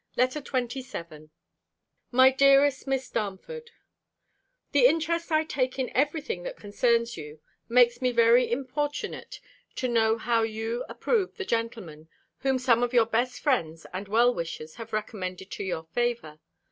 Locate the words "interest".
4.87-5.31